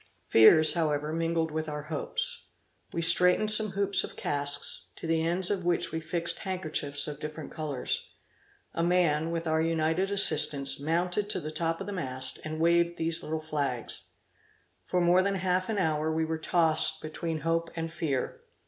[0.25, 2.47] Fears, however, mingled with our hopes.
[2.91, 7.19] We straightened some hoops of casks, to the ends of which we fixed handkerchiefs of
[7.19, 8.07] different colors.
[8.73, 12.97] A man, with our united assistance, mounted to the top of the mast, and waved
[12.97, 14.05] these little flags.
[14.85, 18.41] For more than half an hour, we were tossed between hope and fear.